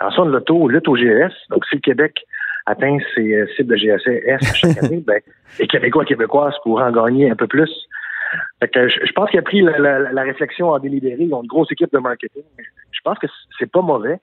[0.00, 1.30] lançons une loto, lutte au GES.
[1.50, 2.24] Donc, si le Québec
[2.66, 5.20] atteint ses euh, cibles de GSS chaque année, ben,
[5.60, 7.70] les Québécois et Québécoises pourraient en gagner un peu plus.
[8.60, 11.16] Fait que je, je pense qu'il a pris la, la- la réflexion en délibéré.
[11.22, 12.42] Ils ont une grosse équipe de marketing.
[12.58, 13.28] Je pense que
[13.60, 14.18] c'est pas mauvais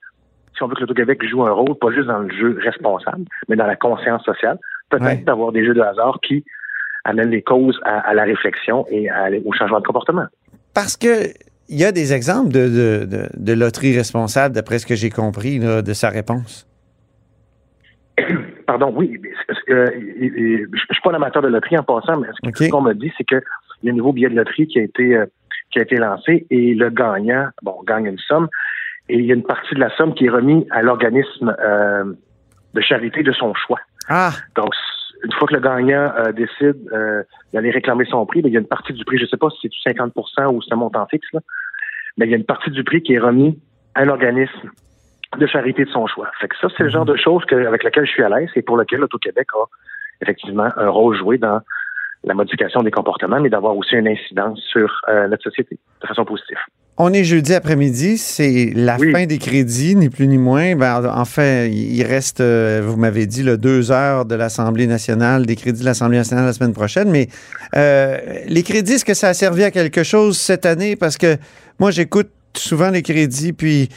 [0.55, 3.55] si on veut que l'Auto-Québec joue un rôle, pas juste dans le jeu responsable, mais
[3.55, 4.57] dans la conscience sociale.
[4.89, 6.43] Peut-être d'avoir des jeux de hasard qui
[7.05, 10.25] amènent les causes à, à la réflexion et à- au changement de comportement.
[10.73, 11.27] Parce que
[11.69, 15.09] il y a des exemples de, de, de, de loterie responsable, d'après ce que j'ai
[15.09, 16.67] compris là, de sa réponse.
[18.67, 19.19] Pardon, oui,
[19.65, 22.69] que euh, je je suis pas un amateur de loterie en passant, mais ce que-
[22.69, 23.41] qu'on me dit, c'est qu'il
[23.83, 25.25] y a un nouveau billet de loterie qui a été euh,
[25.71, 28.47] qui a été lancé et le gagnant, bon, gagne une somme
[29.09, 32.05] et il y a une partie de la somme qui est remise à l'organisme euh,
[32.73, 33.79] de charité de son choix.
[34.09, 34.31] Ah.
[34.55, 34.73] Donc,
[35.23, 38.57] une fois que le gagnant euh, décide euh, d'aller réclamer son prix, ben, il y
[38.57, 40.73] a une partie du prix, je ne sais pas si c'est du 50 ou c'est
[40.73, 41.39] un montant fixe, là,
[42.17, 43.59] mais il y a une partie du prix qui est remis
[43.95, 44.69] à un organisme
[45.37, 46.29] de charité de son choix.
[46.39, 48.49] Fait que ça, c'est le genre de choses que, avec lequel je suis à l'aise
[48.55, 49.65] et pour lequel l'Auto-Québec a
[50.21, 51.59] effectivement un rôle joué dans
[52.23, 56.23] la modification des comportements, mais d'avoir aussi une incidence sur euh, notre société de façon
[56.23, 56.57] positive.
[56.97, 60.75] On est jeudi après-midi, c'est la fin des crédits, ni plus ni moins.
[60.75, 65.47] Ben, en fait, il reste, euh, vous m'avez dit, le deux heures de l'Assemblée nationale,
[65.47, 67.09] des crédits de l'Assemblée nationale la semaine prochaine.
[67.09, 67.29] Mais
[67.75, 70.95] euh, les crédits, est-ce que ça a servi à quelque chose cette année?
[70.95, 71.37] Parce que
[71.79, 73.89] moi, j'écoute souvent les crédits, puis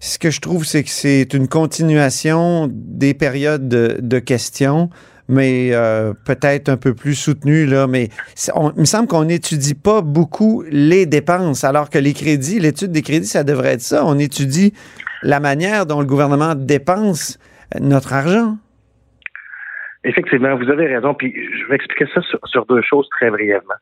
[0.00, 4.90] ce que je trouve, c'est que c'est une continuation des périodes de, de questions
[5.28, 7.66] mais euh, peut-être un peu plus soutenue.
[7.66, 8.08] Là, mais
[8.54, 12.92] on, il me semble qu'on n'étudie pas beaucoup les dépenses, alors que les crédits, l'étude
[12.92, 14.04] des crédits, ça devrait être ça.
[14.04, 14.72] On étudie
[15.22, 17.38] la manière dont le gouvernement dépense
[17.80, 18.56] notre argent.
[20.04, 21.14] Effectivement, vous avez raison.
[21.14, 23.74] Puis je vais expliquer ça sur, sur deux choses très brièvement.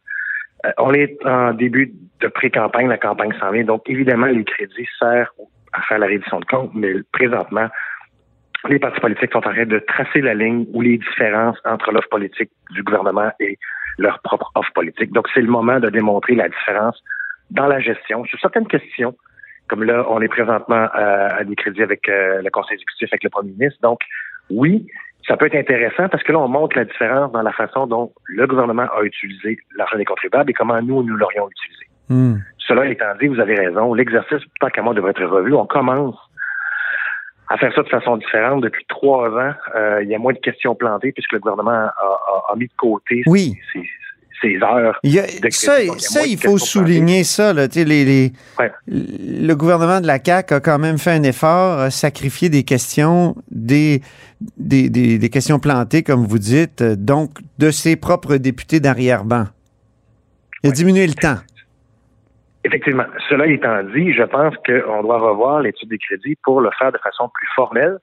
[0.64, 3.64] Euh, on est en début de pré-campagne, la campagne s'en vient.
[3.64, 5.28] Donc, évidemment, les crédits servent
[5.72, 7.68] à faire la reddition de compte, mais présentement,
[8.68, 12.08] les partis politiques sont en train de tracer la ligne ou les différences entre l'offre
[12.08, 13.58] politique du gouvernement et
[13.98, 15.12] leur propre offre politique.
[15.12, 17.02] Donc, c'est le moment de démontrer la différence
[17.50, 19.14] dans la gestion sur certaines questions.
[19.68, 23.52] Comme là, on est présentement à, crédits avec euh, le conseil exécutif, avec le premier
[23.52, 23.78] ministre.
[23.82, 24.00] Donc,
[24.50, 24.86] oui,
[25.26, 28.12] ça peut être intéressant parce que là, on montre la différence dans la façon dont
[28.26, 31.86] le gouvernement a utilisé l'argent des contribuables et comment nous, nous l'aurions utilisé.
[32.10, 32.36] Hmm.
[32.58, 35.54] Cela étant dit, vous avez raison, l'exercice, tant qu'à moi, devrait être revu.
[35.54, 36.16] On commence
[37.48, 38.62] à faire ça de façon différente.
[38.62, 41.94] Depuis trois ans, euh, il y a moins de questions plantées puisque le gouvernement a,
[41.96, 43.56] a, a mis de côté oui.
[43.72, 43.82] ses,
[44.40, 44.98] ses heures.
[45.02, 47.52] Il y a, ça, il, ça, il faut souligner ça.
[47.52, 48.72] Là, les, les, ouais.
[48.86, 53.36] Le gouvernement de la CAQ a quand même fait un effort, a sacrifié des questions,
[53.50, 54.02] des,
[54.56, 59.46] des, des, des questions plantées, comme vous dites, donc de ses propres députés d'arrière-ban.
[60.62, 60.74] Il a ouais.
[60.74, 61.36] diminué le temps.
[62.64, 63.04] Effectivement.
[63.28, 66.98] Cela étant dit, je pense qu'on doit revoir l'étude des crédits pour le faire de
[66.98, 67.98] façon plus formelle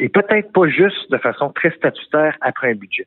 [0.00, 3.06] et peut-être pas juste de façon très statutaire après un budget.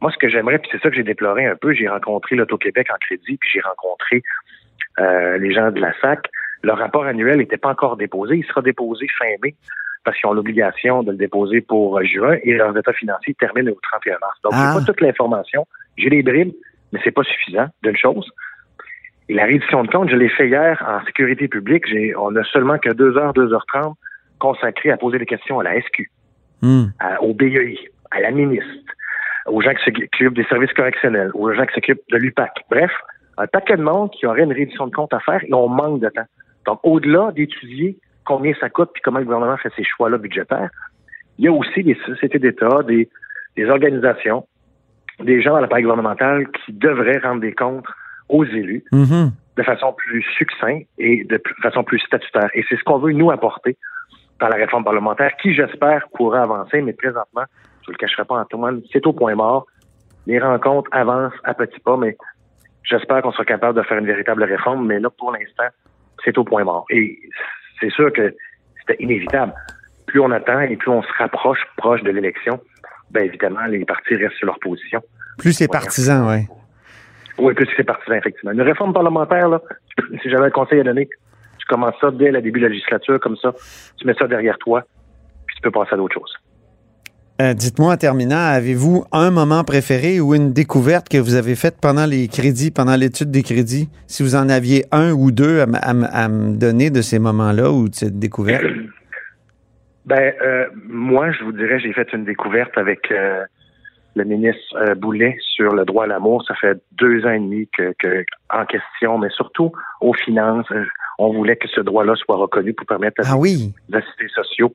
[0.00, 2.88] Moi, ce que j'aimerais, puis c'est ça que j'ai déploré un peu, j'ai rencontré l'Auto-Québec
[2.90, 4.22] en crédit, puis j'ai rencontré
[4.98, 6.26] euh, les gens de la SAC.
[6.62, 8.36] Leur rapport annuel n'était pas encore déposé.
[8.36, 9.54] Il sera déposé fin mai
[10.04, 13.78] parce qu'ils ont l'obligation de le déposer pour juin et leurs états financiers terminent au
[13.82, 14.38] 31 mars.
[14.42, 14.72] Donc, Ah.
[14.72, 15.66] j'ai pas toute l'information.
[15.98, 16.52] J'ai les bribes,
[16.92, 18.30] mais c'est pas suffisant d'une chose.
[19.30, 21.84] Et la reddition de compte, je l'ai fait hier en sécurité publique.
[21.86, 23.96] J'ai, on a seulement que 2 heures, 2 heures 30
[24.40, 26.10] consacrées à poser des questions à la SQ,
[26.62, 26.86] Hmm.
[26.98, 27.78] à- au BEI,
[28.10, 28.66] à la ministre,
[29.46, 32.50] aux gens qui s'occupent des services correctionnels, aux gens qui s'occupent de l'UPAC.
[32.70, 32.90] Bref,
[33.38, 36.00] un paquet de monde qui aurait une reddition de compte à faire et on manque
[36.00, 36.26] de temps.
[36.66, 40.70] Donc, au-delà d'étudier combien ça coûte puis comment le gouvernement fait ses choix-là budgétaires,
[41.38, 43.08] il y a aussi des sociétés d'État, des,
[43.56, 44.44] des organisations,
[45.20, 47.86] des gens à l'appareil gouvernemental qui devraient rendre des comptes
[48.30, 49.32] aux élus Mhm.
[49.56, 52.48] de façon plus succincte et de façon plus statutaire.
[52.54, 53.76] Et c'est ce qu'on veut nous apporter
[54.40, 57.44] dans la réforme parlementaire, qui j'espère pourra avancer, mais présentement,
[57.82, 59.66] je ne le cacherai pas Antoine, c'est au point mort.
[60.26, 62.16] Les rencontres avancent à petits pas, mais
[62.84, 65.68] j'espère qu'on sera capable de faire une véritable réforme, mais là, pour l'instant,
[66.24, 66.86] c'est au point mort.
[66.90, 67.18] Et
[67.80, 68.34] c'est sûr que
[68.78, 69.52] c'était inévitable.
[70.06, 72.60] Plus on attend et plus on se rapproche proche de l'élection,
[73.10, 75.02] bien évidemment, les partis restent sur leur position.
[75.38, 76.46] Plus c'est partisan, oui.
[77.40, 78.52] Oui, plus c'est partisan, effectivement?
[78.52, 79.60] Une réforme parlementaire, là,
[80.22, 81.08] si j'avais un conseil à donner,
[81.58, 83.54] tu commences ça dès le début de la législature, comme ça,
[83.96, 84.82] tu mets ça derrière toi,
[85.46, 86.34] puis tu peux passer à d'autres choses.
[87.40, 91.76] Euh, Dites-moi en terminant, avez-vous un moment préféré ou une découverte que vous avez faite
[91.80, 93.88] pendant les crédits, pendant l'étude des crédits?
[94.06, 97.94] Si vous en aviez un ou deux à me donner de ces moments-là ou de
[97.94, 98.64] cette découverte?
[100.04, 103.44] Ben, euh, moi, je vous dirais, j'ai fait une découverte avec euh,
[104.16, 106.44] le ministre euh, Boulet sur le droit à l'amour.
[106.46, 110.84] Ça fait deux ans et demi que, que en question, mais surtout aux finances, euh,
[111.18, 113.72] on voulait que ce droit-là soit reconnu pour permettre à Ah oui.
[113.92, 114.72] assistés sociaux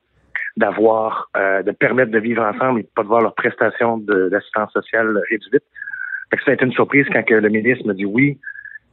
[0.56, 4.72] d'avoir, euh, de permettre de vivre ensemble et de pas de voir leurs prestations d'assistance
[4.72, 5.64] sociale réduites.
[6.30, 8.38] Fait que ça a été une surprise quand que le ministre me dit oui.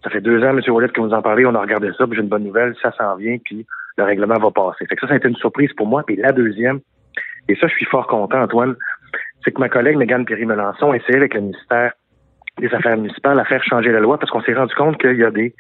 [0.03, 0.61] Ça fait deux ans, M.
[0.67, 2.91] Wallet, que vous en parlez, on a regardé ça, puis j'ai une bonne nouvelle, ça
[2.97, 3.65] s'en vient, puis
[3.97, 4.85] le règlement va passer.
[4.85, 6.03] Fait que ça, ça a été une surprise pour moi.
[6.05, 6.81] Puis la deuxième,
[7.47, 8.75] et ça, je suis fort content, Antoine,
[9.43, 11.93] c'est que ma collègue Mégane Perry-Melançon a essayé avec le ministère
[12.59, 15.23] des Affaires municipales à faire changer la loi parce qu'on s'est rendu compte qu'il y
[15.23, 15.53] a des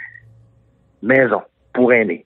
[1.01, 1.41] maisons
[1.73, 2.25] pour aînés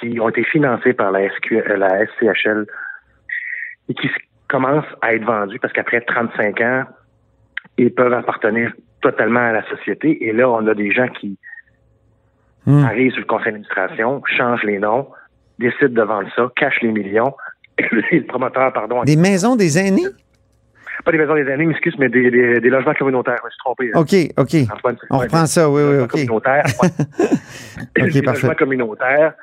[0.00, 2.66] qui ont été financées par la, SQ, euh, la SCHL
[3.88, 4.08] et qui
[4.48, 6.84] commencent à être vendues parce qu'après 35 ans,
[7.78, 10.24] ils peuvent appartenir totalement à la société.
[10.26, 11.38] Et là, on a des gens qui
[12.66, 12.84] Hmm.
[12.84, 15.06] arrivent sur le conseil d'administration, changent les noms,
[15.60, 17.32] décident de vendre ça, cachent les millions.
[17.78, 20.06] Et le promoteur, pardon, Des maisons des aînés?
[21.04, 23.36] Pas des maisons des années, m'excuse, mais des, des, des logements communautaires.
[23.40, 23.90] Je me suis trompé.
[23.94, 24.00] hein.
[24.00, 24.54] OK, OK.
[24.72, 26.10] Antoine, On reprend ça, oui, oui, OK.
[26.10, 26.88] communautaires, ouais.
[28.02, 28.40] OK, des parfait.
[28.42, 29.34] logements communautaires.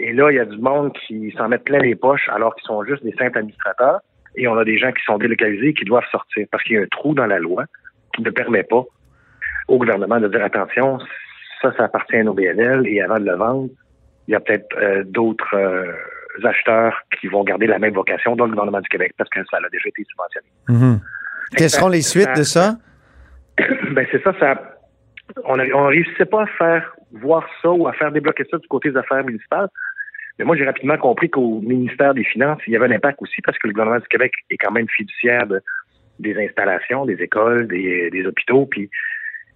[0.00, 2.66] Et là, il y a du monde qui s'en met plein les poches alors qu'ils
[2.66, 4.00] sont juste des simples administrateurs.
[4.36, 6.78] Et on a des gens qui sont délocalisés et qui doivent sortir parce qu'il y
[6.78, 7.64] a un trou dans la loi
[8.14, 8.84] qui ne permet pas
[9.66, 10.98] au gouvernement de dire attention,
[11.60, 13.68] ça, ça appartient à nos BNL et avant de le vendre,
[14.28, 15.92] il y a peut-être euh, d'autres euh,
[16.44, 19.58] acheteurs qui vont garder la même vocation dans le gouvernement du Québec parce que ça
[19.58, 20.48] a déjà été subventionné.
[20.68, 21.00] Mhm.
[21.56, 22.76] Quelles seront les suites de ça?
[23.92, 24.78] ben c'est ça, ça
[25.44, 28.90] on ne réussissait pas à faire voir ça ou à faire débloquer ça du côté
[28.90, 29.68] des affaires municipales
[30.38, 33.40] Mais moi, j'ai rapidement compris qu'au ministère des Finances, il y avait un impact aussi
[33.42, 35.60] parce que le gouvernement du Québec est quand même fiduciaire de,
[36.18, 38.90] des installations, des écoles, des, des hôpitaux, puis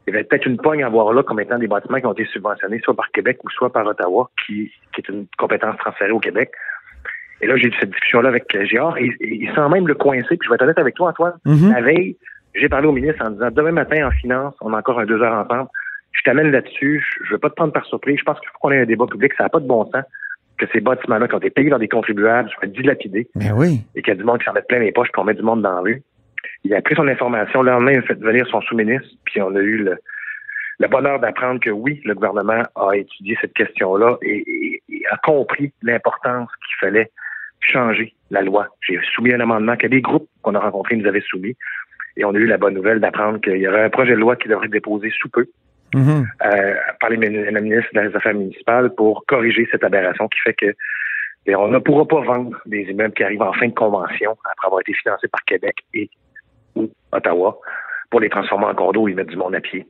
[0.07, 2.12] il y avait peut-être une pogne à voir là comme étant des bâtiments qui ont
[2.12, 6.11] été subventionnés soit par Québec ou soit par Ottawa, qui, qui est une compétence transférée
[6.11, 6.51] au Québec.
[7.43, 10.37] Et là, j'ai eu cette discussion-là avec Géard, et, et il sent même le coincer,
[10.37, 11.35] puis je vais être honnête avec toi, Antoine.
[11.45, 11.73] Mhm.
[11.73, 12.17] La veille,
[12.55, 15.21] j'ai parlé au ministre en disant, demain matin, en finance, on a encore un deux
[15.21, 15.69] heures ensemble,
[16.13, 18.59] je t'amène là-dessus, je ne veux pas te prendre par surprise, je pense qu'il faut
[18.61, 20.05] qu'on ait un débat public, ça n'a pas de bon sens
[20.59, 23.81] que ces bâtiments-là, qui ont été payés dans des contribuables, soient dilapidés, Mais oui.
[23.97, 25.35] et qu'il y a du monde qui s'en met plein les poches, puis on met
[25.35, 26.03] du monde dans la rue.
[26.65, 29.57] Il a pris son information, le lendemain, il a fait venir son sous-ministre, puis on
[29.57, 29.97] a eu le,
[30.79, 35.17] le bonheur d'apprendre que oui, le gouvernement a étudié cette question-là et, et- et a
[35.17, 37.11] compris l'importance qu'il fallait
[37.62, 38.68] changer la loi.
[38.87, 41.57] J'ai soumis un amendement que des groupes qu'on a rencontrés nous avaient soumis
[42.16, 44.37] et on a eu la bonne nouvelle d'apprendre qu'il y aurait un projet de loi
[44.37, 45.46] qui devrait être déposé sous peu
[45.94, 46.27] Mhm.
[46.46, 50.75] euh, par les la ministre des Affaires municipales pour corriger cette aberration qui fait que
[51.44, 54.66] et on ne pourra pas vendre des immeubles qui arrivent en fin de convention après
[54.66, 56.09] avoir été financés par Québec et
[56.77, 57.59] ou Ottawa
[58.11, 59.87] pour les transformer en condos et mettre du monde à pied.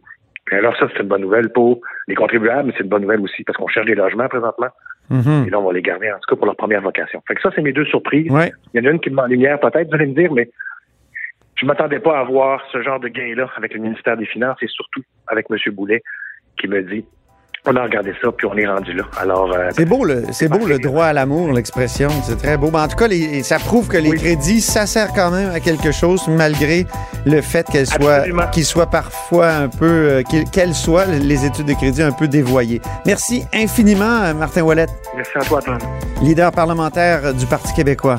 [0.51, 3.45] Alors ça, c'est une bonne nouvelle pour les contribuables, mais c'est une bonne nouvelle aussi
[3.45, 4.69] parce qu'on cherche des logements présentement.
[5.13, 5.45] Mhm.
[5.47, 7.23] Et là, on va les garder en tout cas pour leur première vocation.
[7.29, 8.31] Fait que ça, c'est mes deux surprises.
[8.31, 8.51] Ouais.
[8.73, 10.33] Il y en a une qui me met en lumière peut-être, vous allez me dire,
[10.33, 10.51] mais
[11.57, 14.67] je m'attendais pas à voir ce genre de gain-là avec le ministère des Finances et
[14.69, 15.57] surtout avec M.
[15.73, 16.03] Boulet
[16.59, 17.05] qui me dit
[17.65, 19.05] on a regardé ça puis on est rendu là.
[19.21, 22.09] Alors euh, C'est beau, le, c'est beau le droit à l'amour, l'expression.
[22.25, 22.71] C'est très beau.
[22.73, 25.61] Mais en tout cas, les- ça prouve que les crédits, ça sert quand même à
[25.61, 26.87] quelque chose, malgré
[27.25, 31.75] le fait qu'elles soient, qu'ils soient parfois un peu, euh, qu'elles soient les études de
[31.75, 32.81] crédit un peu dévoyées.
[33.07, 35.79] Merci infiniment, euh, Martin Wallet, merci à toi, Antoine.
[36.21, 38.19] leader parlementaire du Parti québécois.